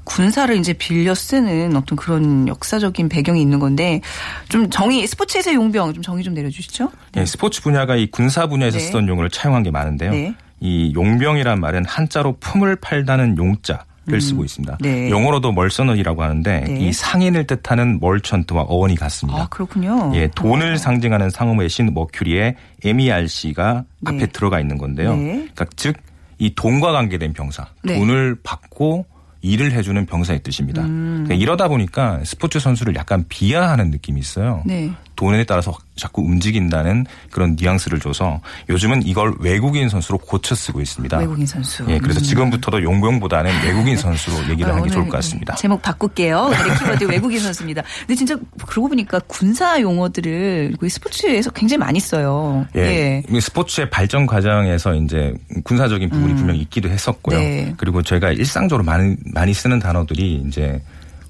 [0.04, 4.00] 군사를 이제 빌려 쓰는 어떤 그런 역사적인 배경이 있는 건데
[4.48, 6.90] 좀 정의 스포츠에서 용병 좀 정의 좀 내려주시죠.
[7.16, 8.84] 예, 스포츠 분야가 이 군사 분야에서 네.
[8.84, 10.10] 쓰던 용어를 차용한 게 많은데요.
[10.12, 10.34] 네.
[10.60, 14.78] 이 용병이란 말은 한자로 품을 팔다는 용자 를 쓰고 있습니다.
[14.82, 15.10] 네.
[15.10, 16.78] 영어로도 멀서너이라고 하는데 네.
[16.78, 19.42] 이 상인을 뜻하는 멀천트와 어원이 같습니다.
[19.42, 20.12] 아, 그렇군요.
[20.14, 24.10] 예, 돈을 상징하는 상호의 신 머큐리에 MERC가 네.
[24.14, 25.16] 앞에 들어가 있는 건데요.
[25.16, 25.32] 네.
[25.32, 25.96] 그러니까 즉
[26.38, 27.98] 이 돈과 관계된 병사, 네.
[27.98, 29.06] 돈을 받고
[29.42, 30.82] 일을 해주는 병사의 뜻입니다.
[30.82, 31.24] 음.
[31.24, 34.62] 그러니까 이러다 보니까 스포츠 선수를 약간 비하하는 느낌이 있어요.
[34.66, 34.90] 네.
[35.16, 41.18] 돈에 따라서 자꾸 움직인다는 그런 뉘앙스를 줘서 요즘은 이걸 외국인 선수로 고쳐 쓰고 있습니다.
[41.18, 41.84] 외국인 선수.
[41.88, 42.22] 예, 그래서 음.
[42.22, 45.54] 지금부터도 용병보다는 외국인 선수로 얘기를 하는 게 오늘 좋을 것 같습니다.
[45.56, 46.38] 제목 바꿀게요.
[46.38, 47.82] 오늘의 키워드 외국인 선수입니다.
[48.00, 52.66] 근데 진짜 그러고 보니까 군사 용어들을 그 스포츠에서 굉장히 많이 써요.
[52.76, 53.22] 예.
[53.28, 57.38] 이 스포츠의 발전 과정에서 이제 군사적인 부분이 분명히 있기도 했었고요.
[57.38, 57.40] 음.
[57.40, 57.74] 네.
[57.78, 60.80] 그리고 저희가 일상적으로 많이 많이 쓰는 단어들이 이제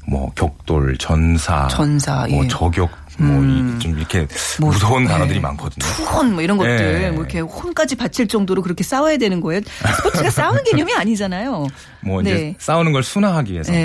[0.08, 2.48] 뭐 격돌, 전사, 전사, 뭐 예.
[2.48, 4.26] 저격, 뭐좀 이렇게
[4.60, 5.10] 뭐, 무서운 네.
[5.10, 5.84] 단어들이 많거든요.
[5.86, 7.10] 투혼 뭐 이런 것들 예.
[7.10, 9.60] 뭐 이렇게 혼까지 바칠 정도로 그렇게 싸워야 되는 거예요.
[9.96, 11.66] 스포츠가 싸우는 개념이 아니잖아요.
[12.06, 12.54] 뭐 이제 네.
[12.58, 13.78] 싸우는 걸 순화하기 위해서 네.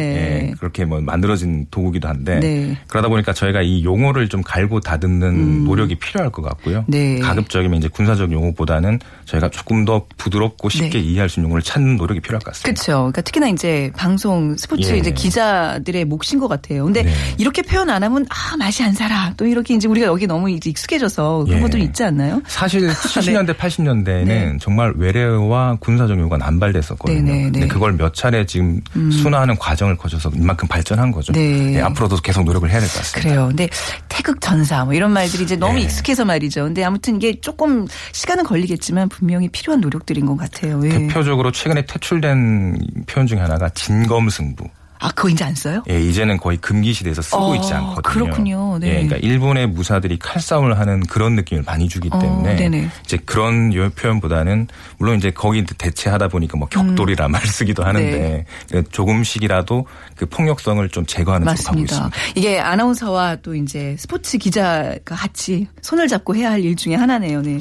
[0.49, 2.77] 예, 그렇게 뭐 만들어진 도구기도 한데 네.
[2.87, 6.79] 그러다 보니까 저희가 이 용어를 좀 갈고 다듬는 노력이 필요할 것 같고요.
[6.79, 6.85] 음.
[6.87, 7.19] 네.
[7.19, 10.99] 가급적이면 이제 군사적 용어보다는 저희가 조금 더 부드럽고 쉽게 네.
[10.99, 12.67] 이해할 수 있는 용어를 찾는 노력이 필요할 것 같습니다.
[12.67, 12.99] 그렇죠.
[12.99, 14.97] 그러니까 특히나 이제 방송 스포츠 예.
[14.97, 16.85] 이제 기자들의 몫인 것 같아요.
[16.85, 17.11] 근데 네.
[17.39, 19.33] 이렇게 표현 안 하면 아 맛이 안 살아.
[19.35, 21.61] 또 이렇게 이제 우리가 여기 너무 이제 익숙해져서 그런 예.
[21.63, 22.41] 것들 있지 않나요?
[22.45, 24.57] 사실 70년대, 80년대에는 네.
[24.59, 27.51] 정말 외래어와 군사적 용어가 남발됐었거든요.
[27.51, 31.33] 근데 그걸 몇 차례 지금 순화하는 과정을 거쳐서 이만큼 발전한 거죠.
[31.33, 31.75] 네.
[31.75, 33.29] 예, 앞으로도 계속 노력을 해야 될 것 같습니다.
[33.29, 33.47] 그래요.
[33.47, 33.69] 근데
[34.09, 35.81] 태극 전사 뭐 이런 말들이 이제 너무 네.
[35.81, 36.63] 익숙해서 말이죠.
[36.63, 40.81] 근데 아무튼 이게 조금 시간은 걸리겠지만 분명히 필요한 노력들인 것 같아요.
[40.85, 40.89] 예.
[40.89, 44.65] 대표적으로 최근에 퇴출된 표현 중에 하나가 진검승부.
[45.01, 45.83] 아 그거 이제 안 써요?
[45.89, 48.01] 예, 이제는 거의 금기 시대에서 쓰고 어, 있지 않거든요.
[48.01, 48.77] 그렇군요.
[48.79, 48.87] 네.
[48.87, 52.89] 예, 그러니까 일본의 무사들이 칼싸움을 하는 그런 느낌을 많이 주기 어, 때문에 네네.
[53.03, 58.83] 이제 그런 요 표현보다는 물론 이제 거기 대체하다 보니까 뭐 격돌이라 말 쓰기도 하는데 네.
[58.91, 59.85] 조금씩이라도
[60.15, 61.79] 그 폭력성을 좀 제거하는 쪽으로 가고.
[61.81, 62.09] 있습니다.
[62.35, 67.41] 이게 아나운서와 또 이제 스포츠 기자가 같이 손을 잡고 해야 할 일 중에 하나네요.
[67.41, 67.59] 네.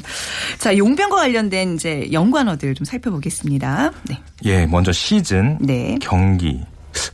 [0.59, 3.91] 자, 용병과 관련된 이제 연관어들 좀 살펴보겠습니다.
[4.07, 4.19] 네.
[4.45, 5.97] 예, 먼저 시즌, 네.
[5.99, 6.61] 경기,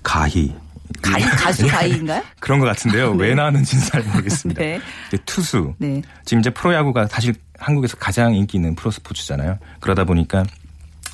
[0.03, 0.53] 가희.
[1.01, 2.23] 가이, 가수 가이인가요?
[2.39, 3.13] 그런 것 같은데요.
[3.15, 3.27] 네.
[3.27, 4.61] 왜 나왔는지는 잘 모르겠습니다.
[4.61, 4.79] 네.
[5.25, 5.73] 투수.
[5.77, 6.01] 네.
[6.25, 9.57] 지금 이제 프로야구가 사실 한국에서 가장 인기 있는 프로 스포츠잖아요.
[9.79, 10.43] 그러다 보니까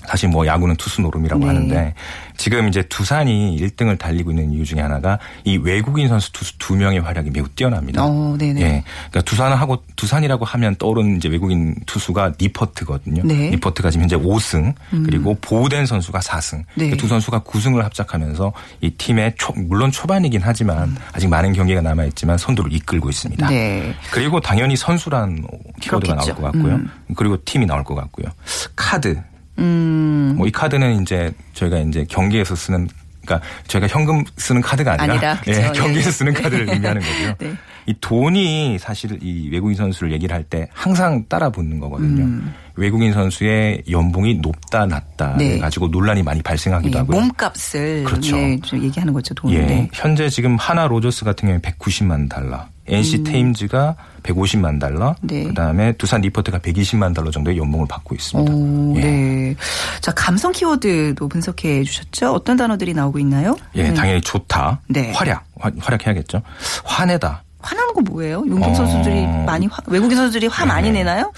[0.07, 1.47] 사실 뭐 야구는 투수 노름이라고 네.
[1.47, 1.93] 하는데
[2.37, 6.99] 지금 이제 두산이 1등을 달리고 있는 이유 중에 하나가 이 외국인 선수 투수 두 명의
[6.99, 8.03] 활약이 매우 뛰어납니다.
[8.03, 8.61] 어, 네네.
[8.61, 8.83] 예.
[9.09, 13.23] 그러니까 두산하고 두산이라고 하면 떠오르는 이제 외국인 투수가 니퍼트거든요.
[13.23, 13.47] 네.
[13.47, 13.51] 음.
[13.51, 14.73] 니퍼트가 지금 현재 5승
[15.05, 16.63] 그리고 보우덴 선수가 4승.
[16.75, 16.89] 네.
[16.89, 22.37] 그두 선수가 9승을 합작하면서 이 팀의 초, 물론 초반이긴 하지만 아직 많은 경기가 남아 있지만
[22.37, 23.49] 선두를 이끌고 있습니다.
[23.49, 23.93] 네.
[24.11, 25.45] 그리고 당연히 선수란
[25.79, 26.15] 키워드가 그렇겠죠.
[26.15, 26.75] 나올 것 같고요.
[26.75, 26.89] 음.
[27.15, 28.27] 그리고 팀이 나올 것 같고요.
[28.75, 29.21] 카드.
[29.59, 30.33] 음.
[30.37, 32.87] 뭐 이 카드는 이제 저희가 이제 경기에서 쓰는
[33.25, 35.51] 그러니까 저희가 현금 쓰는 카드가 아니라, 아니라, 그죠.
[35.61, 36.11] 예, 예, 경기에서 예.
[36.11, 37.35] 쓰는 카드를 의미하는 거고요.
[37.39, 37.57] 네.
[37.85, 42.23] 이 돈이 사실 이 외국인 선수를 얘기를 할 때 항상 따라 붙는 거거든요.
[42.23, 42.53] 음.
[42.75, 45.59] 외국인 선수의 연봉이 높다 낮다 네.
[45.59, 47.19] 가지고 논란이 많이 발생하기도 예, 하고요.
[47.19, 48.37] 몸값을 그렇죠.
[48.37, 49.51] 예, 좀 얘기하는 거죠, 돈.
[49.51, 49.89] 예, 네.
[49.93, 55.27] 현재 지금 한화 로저스 같은 경우에 190만 달러, NC 테임즈가 150만 달러, 음.
[55.27, 55.43] 네.
[55.43, 58.51] 그다음에 두산 니퍼트가 120만 달러 정도의 연봉을 받고 있습니다.
[58.51, 59.01] 오, 예.
[59.01, 59.55] 네.
[60.01, 62.33] 자, 감성 키워드도 분석해 주셨죠?
[62.33, 63.55] 어떤 단어들이 나오고 있나요?
[63.75, 63.93] 예, 네.
[63.93, 64.81] 당연히 좋다.
[64.87, 65.11] 네.
[65.11, 66.41] 활약, 화, 활약해야겠죠.
[66.83, 67.43] 화내다.
[67.63, 68.43] 화나는 거 뭐예요?
[68.61, 68.73] 어.
[68.73, 70.99] 선수들이 많이 화, 외국인 선수들이 화 많이 네.
[70.99, 71.31] 내나요?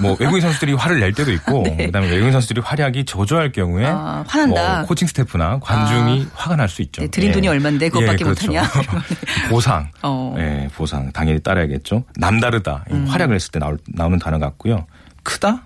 [0.00, 1.86] 뭐 외국인 선수들이 화를 낼 때도 있고, 네.
[1.86, 4.78] 그다음에 외국인 선수들이 활약이 저조할 경우에 아, 화난다.
[4.78, 7.02] 뭐 코칭 스태프나 관중이 화가 날 수 있죠.
[7.02, 8.46] 네, 드린 돈이 얼만데 그것밖에 그렇죠.
[8.46, 8.66] 못하냐?
[9.50, 10.34] 보상, 어.
[10.38, 12.04] 예, 보상 당연히 따라야겠죠.
[12.16, 13.06] 남다르다, 이 음.
[13.06, 14.86] 활약을 했을 때 나올, 나오는 단어 같고요.
[15.22, 15.62] 크다.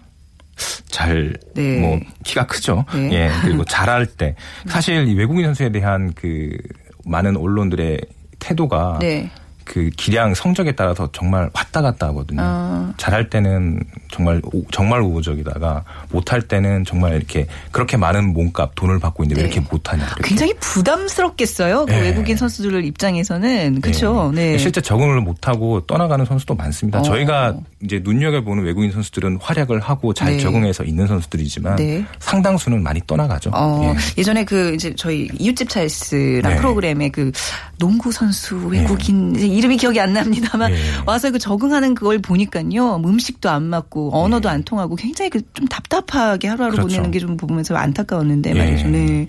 [0.88, 1.78] 잘, 네.
[1.80, 2.84] 뭐, 키가 크죠.
[2.94, 3.10] 네.
[3.12, 4.34] 예, 그리고 잘할 때.
[4.66, 6.56] 사실 이 외국인 선수에 대한 그
[7.04, 8.00] 많은 언론들의
[8.38, 9.30] 태도가 네.
[9.66, 12.40] 그 기량 성적에 따라서 정말 왔다 갔다 하거든요.
[12.42, 12.94] 아.
[12.96, 19.24] 잘할 때는 정말 우- 정말 우호적이다가 못할 때는 정말 이렇게 그렇게 많은 몸값 돈을 받고
[19.24, 19.52] 있는데 왜 네.
[19.54, 20.04] 이렇게 못하냐.
[20.06, 20.22] 이렇게.
[20.28, 21.86] 굉장히 부담스럽겠어요.
[21.86, 22.00] 그 네.
[22.02, 24.32] 외국인 선수들 입장에서는 그렇죠.
[24.34, 24.56] 네.
[24.58, 27.00] 실제 적응을 못하고 떠나가는 선수도 많습니다.
[27.00, 27.02] 어.
[27.02, 30.38] 저희가 이제 눈여겨 보는 외국인 선수들은 활약을 하고 잘 네.
[30.38, 32.04] 적응해서 있는 선수들이지만 네.
[32.20, 33.50] 상당수는 많이 떠나가죠.
[33.52, 34.20] 어, 예.
[34.20, 36.56] 예전에 그 이제 저희 이웃집 찰스랑 네.
[36.56, 37.32] 프로그램에 그
[37.78, 40.78] 농구 선수 외국인 이름이 기억이 안 납니다만 네.
[41.06, 46.48] 와서 그 적응하는 그걸 보니까요 음식도 안 맞고 언어도 안 통하고 굉장히 그 좀 답답하게
[46.48, 46.88] 하루하루 그렇죠.
[46.88, 48.54] 보내는 게 좀 보면서 안타까웠는데 예.
[48.58, 48.88] 말이죠.
[48.88, 49.26] 네.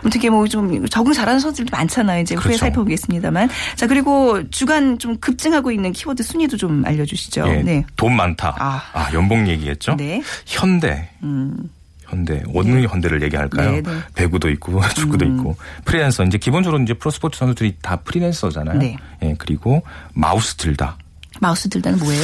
[0.00, 2.22] 아무튼 이게 뭐 좀 적응 잘하는 선수들도 많잖아요.
[2.22, 2.58] 이제 후에 그렇죠.
[2.58, 7.44] 살펴보겠습니다만 자 그리고 주간 좀 급증하고 있는 키워드 순위도 좀 알려주시죠.
[7.48, 7.62] 예.
[7.62, 7.84] 네.
[7.96, 8.56] 돈 많다.
[8.58, 8.82] 아.
[8.92, 9.94] 아, 연봉 얘기겠죠.
[9.96, 10.22] 네.
[10.46, 11.08] 현대.
[11.22, 11.70] 음.
[12.12, 13.72] 현대 어느 현대를 얘기할까요?
[13.72, 13.90] 네, 네.
[14.14, 18.78] 배구도 있고 축구도 있고 프리랜서 이제 기본적으로 이제 프로스포츠 선수들이 다 프리랜서잖아요.
[18.78, 18.96] 네.
[19.22, 20.98] 예 그리고 마우스 들다
[21.40, 22.22] 마우스 들다는 뭐예요?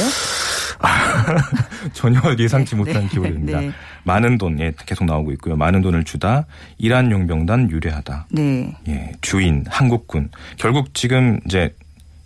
[1.91, 3.59] 전혀 예상치 네, 못한 네, 키워드입니다.
[3.59, 3.71] 네.
[4.03, 5.57] 많은 돈 예, 계속 나오고 있고요.
[5.57, 6.45] 많은 돈을 주다
[6.77, 8.27] 이란 용병단 유례하다.
[8.31, 8.73] 네.
[8.87, 11.73] 예 주인 한국군 결국 지금 이제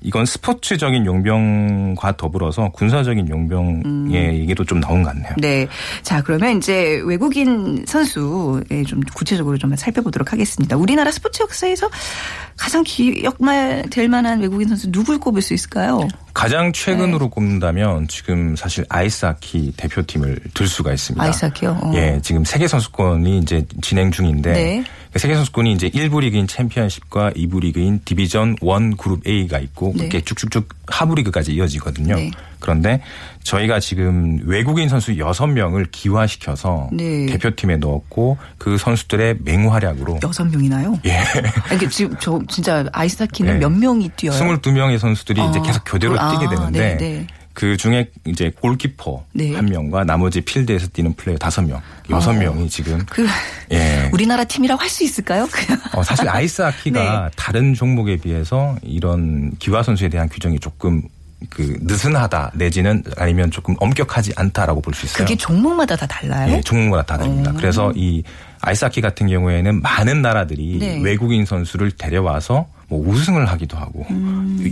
[0.03, 5.33] 이건 스포츠적인 용병과 더불어서 군사적인 용병의 얘기도 좀 나온 것 같네요.
[5.37, 5.67] 네.
[6.01, 10.75] 자, 그러면 이제 외국인 선수에 좀 구체적으로 좀 살펴보도록 하겠습니다.
[10.75, 11.89] 우리나라 스포츠 역사에서
[12.57, 16.07] 가장 기억말 될 만한 외국인 선수 누굴 꼽을 수 있을까요?
[16.33, 17.29] 가장 최근으로 네.
[17.29, 21.23] 꼽는다면 지금 사실 아이스하키 대표팀을 들 수가 있습니다.
[21.23, 21.79] 아이스하키요?
[21.81, 21.91] 어.
[21.95, 24.83] 예, 지금 세계 선수권이 이제 진행 중인데 네.
[25.13, 30.10] 그 세계 선수권이 이제 1부 리그인 챔피언십과 2부 리그인 디비전 1 그룹 A가 있고 네.
[30.10, 32.15] 그렇게 쭉쭉쭉 하부 리그까지 이어지거든요.
[32.15, 32.32] 네.
[32.60, 32.99] 그런데
[33.43, 37.28] 저희가 지금 외국인 선수 6명을 기화시켜서 네.
[37.28, 40.99] 대표팀에 넣었고 그 선수들의 맹활약으로 여섯 명이나요?
[41.06, 41.17] 예.
[41.69, 43.60] 아니, 이게 지금 저 진짜 아이스하키는 네.
[43.60, 44.39] 몇 명이 뛰어요?
[44.39, 47.28] 22명의 선수들이 이제 아, 계속 교대로 아, 뛰게 되는데 네, 네.
[47.53, 49.53] 그 중에 이제 골키퍼 네.
[49.53, 53.27] 한 명과 나머지 필드에서 뛰는 플레이어 다섯 명, 여섯 명이 지금 그
[53.71, 54.09] 예.
[54.11, 55.47] 우리나라 팀이라고 할 수 있을까요?
[55.93, 57.31] 어, 사실 아이스 하키가 네.
[57.35, 61.03] 다른 종목에 비해서 이런 기화 선수에 대한 규정이 조금
[61.49, 65.25] 그 느슨하다 내지는 아니면 조금 엄격하지 않다라고 볼 수 있어요.
[65.25, 66.55] 그게 종목마다 다 달라요?
[66.55, 67.51] 예, 종목마다 다 다릅니다.
[67.51, 67.53] 어.
[67.55, 68.23] 그래서 이
[68.61, 71.01] 아이스하키 같은 경우에는 많은 나라들이 네.
[71.03, 74.06] 외국인 선수를 데려와서 뭐 우승을 하기도 하고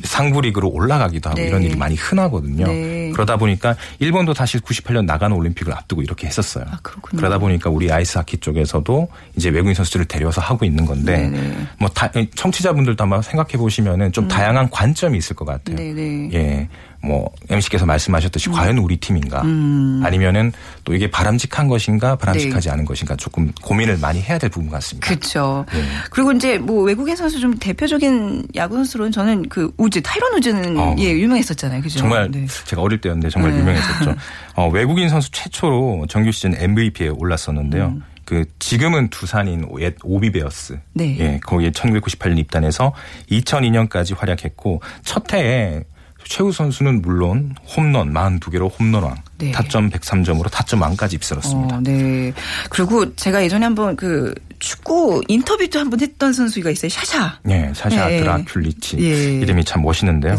[0.04, 1.42] 상부 리그로 올라가기도 하고 음.
[1.42, 1.48] 네.
[1.48, 2.68] 이런 일이 많이 흔하거든요.
[2.68, 3.10] 네.
[3.14, 6.66] 그러다 보니까 일본도 사실 98년 나가는 올림픽을 앞두고 이렇게 했었어요.
[6.70, 7.22] 아, 그렇군요.
[7.22, 11.38] 러다 보니까 우리 아이스하키 쪽에서도 이제 외국인 선수들을 데려와서 하고 있는 건데 네네.
[11.40, 11.68] 음.
[11.80, 15.76] 뭐 다, 청취자분들도 아마 생각해 보시면은 좀 다양한 관점이 있을 것 같아요.
[15.76, 16.30] 네네.
[16.34, 16.70] 예.
[17.04, 18.54] 뭐 MC께서 말씀하셨듯이 음.
[18.54, 20.52] 과연 우리 팀인가 아니면은
[20.84, 25.08] 또 이게 바람직한 것인가 바람직하지 않은 것인가 조금 고민을 많이 해야 될 부분 같습니다.
[25.08, 25.66] 그렇죠.
[25.74, 25.84] 네.
[26.12, 30.96] 그리고 이제 뭐 외국인 선수 좀 대표적인 야구 선수로는 저는 그 우즈 타이런 우즈는 어.
[31.00, 31.82] 예 유명했었잖아요.
[31.82, 32.00] 그죠?
[32.00, 32.46] 정말 네.
[32.66, 33.60] 제가 어릴 때였는데 정말 네.
[33.60, 34.16] 유명했었죠.
[34.56, 37.98] 어, 외국인 선수 최초로 정규 시즌 MVP에 올랐었는데요.
[38.32, 40.74] 그 지금은 두산인 옛 오비베어스.
[40.74, 40.80] 음.
[40.94, 41.18] 네.
[41.20, 42.94] 예, 거기에 1998년 입단해서
[43.30, 45.84] 2002년까지 활약했고 첫 해에
[46.26, 49.52] 최우 선수는 물론 홈런 42개로 홈런왕, 네.
[49.52, 51.76] 타점 103점으로 타점 왕까지 휩쓸었습니다.
[51.78, 52.32] 어, 네.
[52.70, 56.90] 그리고 제가 예전에 한번 그 축구 인터뷰도 한번 했던 선수가 있어요.
[56.90, 57.40] 샤샤.
[57.50, 58.22] 예, 샤샤 예.
[58.22, 59.40] 드라큘리치 예.
[59.40, 60.38] 이름이 참 멋있는데요.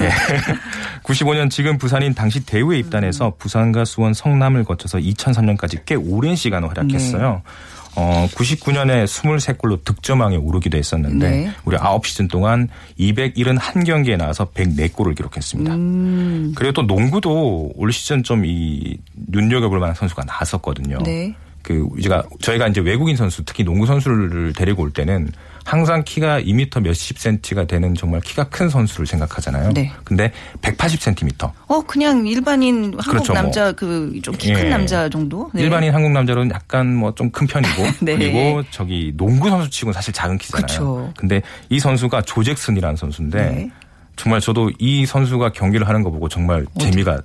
[0.00, 0.10] 예.
[1.04, 7.42] 95년 지금 부산인 당시 대우에 입단해서 부산과 수원, 성남을 거쳐서 2003년까지 꽤 오랜 시간 활약했어요.
[7.44, 7.50] 네.
[7.96, 11.50] 어, 99년에 23골로 득점왕에 오르기도 했었는데 네.
[11.64, 15.74] 우리 9시즌 동안 271경기에 나와서 104골을 기록했습니다.
[15.74, 16.52] 음.
[16.56, 18.96] 그리고 또 농구도 올 시즌 좀 이
[19.28, 20.98] 눈여겨볼 만한 선수가 나왔었거든요.
[21.04, 21.34] 네.
[21.62, 25.30] 그 제가 저희가 이제 외국인 선수 특히 농구 선수를 데리고 올 때는
[25.70, 29.72] 항상 키가 2m 몇십 센치가 되는 정말 키가 큰 선수를 생각하잖아요.
[29.72, 29.92] 네.
[30.02, 31.52] 근데 180cm.
[31.68, 33.40] 어 그냥 일반인 한국 그렇죠, 뭐.
[33.42, 34.68] 남자 그좀 키큰 예.
[34.68, 35.48] 남자 정도.
[35.54, 35.62] 네.
[35.62, 38.16] 일반인 한국 남자로는 약간 뭐 좀 큰 편이고 네.
[38.16, 40.66] 그리고 저기 농구 선수 치고는 사실 작은 키잖아요.
[40.66, 41.12] 그쵸.
[41.16, 43.70] 근데 이 선수가 조잭슨이라는 선수인데 네.
[44.16, 47.20] 정말 저도 이 선수가 경기를 하는 거 보고 정말 재미가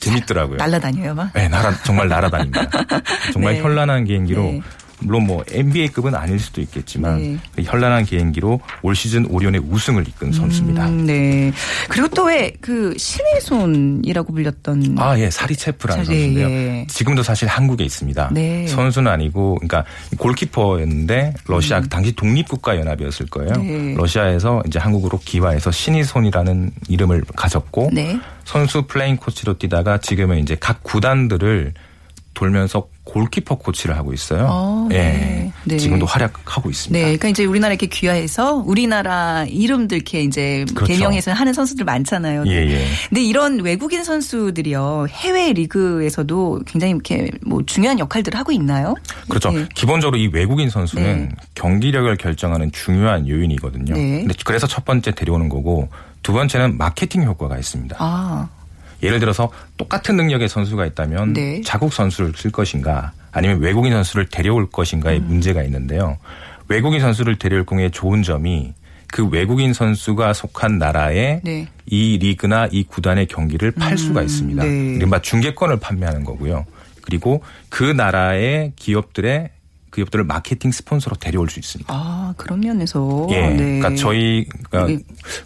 [0.00, 0.56] 재밌더라고요.
[0.56, 1.32] 날라다녀요, 막.
[1.32, 2.68] 네, 날아, 정말 날아다닙니다.
[3.32, 3.62] 정말 네.
[3.62, 4.60] 현란한 개인기로 네.
[5.00, 7.38] 물론 뭐 NBA급은 아닐 수도 있겠지만 네.
[7.54, 10.88] 그 현란한 개인기로 올 시즌 오리온의 우승을 이끈 선수입니다.
[10.88, 11.52] 음, 네.
[11.88, 16.48] 그리고 또 왜 그 신의 손이라고 불렸던 아, 예, 사리체프라는 사리, 선수인데요.
[16.48, 16.86] 예.
[16.88, 18.30] 지금도 사실 한국에 있습니다.
[18.32, 18.66] 네.
[18.66, 19.84] 선수는 아니고, 그러니까
[20.18, 23.52] 골키퍼였는데 러시아 당시 독립국가 연합이었을 거예요.
[23.56, 23.88] 음.
[23.88, 23.94] 네.
[23.96, 28.18] 러시아에서 이제 한국으로 기화해서 신이손이라는 이름을 가졌고 네.
[28.44, 31.72] 선수 플레잉 코치로 뛰다가 지금은 이제 각 구단들을
[32.34, 34.46] 돌면서 골키퍼 코치를 하고 있어요.
[34.50, 34.96] 어, 예.
[34.96, 35.52] 네.
[35.64, 35.76] 네.
[35.76, 36.98] 지금도 활약하고 있습니다.
[36.98, 40.92] 네, 그러니까 이제 우리나라 이렇게 귀화해서 우리나라 이름들 이렇게 이제 그렇죠.
[40.92, 42.44] 개명해서 하는 선수들 많잖아요.
[42.46, 42.86] 예, 예.
[43.08, 48.94] 근데 이런 외국인 선수들이요 해외 리그에서도 굉장히 이렇게 뭐 중요한 역할들을 하고 있나요?
[49.28, 49.50] 그렇죠.
[49.50, 49.66] 네.
[49.74, 51.34] 기본적으로 이 외국인 선수는 네.
[51.54, 53.94] 경기력을 결정하는 중요한 요인이거든요.
[53.94, 54.26] 네.
[54.44, 55.88] 그래서 첫 번째 데려오는 거고
[56.22, 57.96] 두 번째는 마케팅 효과가 있습니다.
[57.98, 58.48] 아,
[59.04, 61.60] 예를 들어서 똑같은 능력의 선수가 있다면 네.
[61.62, 65.26] 자국 선수를 쓸 것인가 아니면 외국인 선수를 데려올 것인가의 음.
[65.26, 66.18] 문제가 있는데요.
[66.68, 68.72] 외국인 선수를 데려올 경우에 좋은 점이
[69.08, 71.68] 그 외국인 선수가 속한 나라에 네.
[71.86, 74.64] 이 리그나 이 구단의 경기를 팔 수가 있습니다.
[74.64, 74.94] 네.
[74.96, 76.64] 이른바 중계권을 판매하는 거고요.
[77.02, 79.53] 그리고 그 나라의 기업들의 그
[79.94, 81.92] 기업들을 마케팅 스폰서로 데려올 수 있습니다.
[81.94, 83.48] 아 그런 면에서 예.
[83.50, 83.78] 네.
[83.78, 84.98] 그러니까 저희 그러니까 네.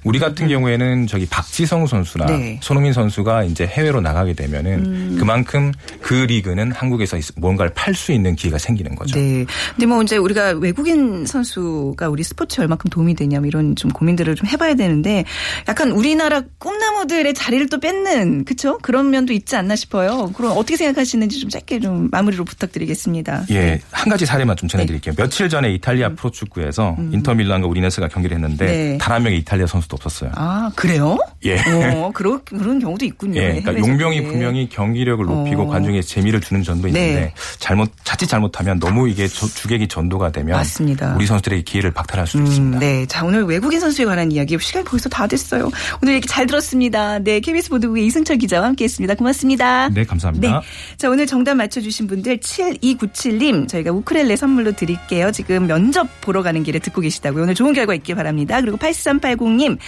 [0.04, 2.58] 우리 같은 경우에는 저기 박지성 선수나 네.
[2.62, 5.16] 손흥민 선수가 이제 해외로 나가게 되면은 음.
[5.18, 9.18] 그만큼 그 리그는 한국에서 있- 뭔가를 팔 수 있는 기회가 생기는 거죠.
[9.18, 9.44] 네.
[9.74, 14.34] 근데 뭐 이제 우리가 외국인 선수가 우리 스포츠에 얼마큼 도움이 되냐 뭐 이런 좀 고민들을
[14.36, 15.24] 좀 해봐야 되는데
[15.68, 20.30] 약간 우리나라 꿈나무들의 자리를 또 뺏는 그쵸 그런 면도 있지 않나 싶어요.
[20.34, 23.46] 그럼 어떻게 생각하시는지 좀 짧게 좀 마무리로 부탁드리겠습니다.
[23.50, 25.14] 예, 한 가지 사 례만 좀 전해드릴게요.
[25.16, 28.68] 며칠 전에 이탈리아 프로축구에서 인터밀란과 우리네스가 경기를 했는데 음.
[28.92, 28.98] 네.
[28.98, 30.30] 단한 명의 이탈리아 선수도 없었어요.
[30.34, 31.18] 아, 그래요?
[31.44, 31.58] 예.
[31.94, 33.40] 어, 그런, 그런 경우도 있군요.
[33.40, 34.22] 예, 그러니까 해외 용병이.
[34.24, 35.66] 분명히 경기력을 높이고 어.
[35.66, 37.34] 관중에 재미를 주는 점도 있는데 네.
[37.58, 41.14] 잘못 자칫 잘못하면 너무 이게 저- 주객이 전도가 되면 맞습니다.
[41.16, 42.78] 우리 선수들에게 기회를 박탈할 수도 음, 있습니다.
[42.78, 43.06] 네.
[43.06, 45.70] 자, 오늘 외국인 선수에 관한 이야기 시간이 벌써 다 됐어요.
[46.02, 47.18] 오늘 얘기 잘 들었습니다.
[47.18, 47.40] 네.
[47.40, 49.14] KBS 보도국의 이승철 기자와 함께 했습니다.
[49.14, 49.88] 고맙습니다.
[49.90, 50.62] 네, 감사합니다.
[50.96, 55.32] 자, 오늘 정답 맞춰주신 분들 7297님 저희가 우크렐레 선물로 드릴게요.
[55.32, 57.44] 지금 면접 보러 가는 길에 듣고 계시다고요.
[57.44, 58.60] 오늘 좋은 결과 있길 바랍니다.
[58.60, 59.78] 그리고 8380님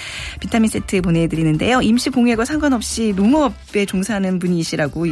[0.41, 1.83] 비타민 세트 보내드리는데요.
[1.83, 5.07] 임시 공휴일과 상관없이 농업에 종사하는 분이시라고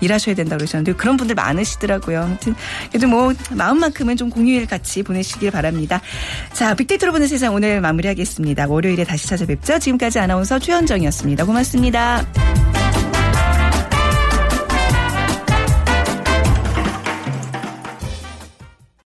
[0.00, 2.22] 일하셔야 된다고 그러셨는데 그런 분들 많으시더라고요.
[2.22, 2.54] 아무튼
[2.90, 6.00] 그래도 뭐 마음만큼은 좀 공휴일 같이 보내시길 바랍니다.
[6.52, 8.66] 자, 빅데이터로 보는 세상 오늘 마무리하겠습니다.
[8.68, 9.78] 월요일에 다시 찾아뵙죠.
[9.78, 11.44] 지금까지 아나운서 최현정이었습니다.
[11.44, 12.83] 고맙습니다.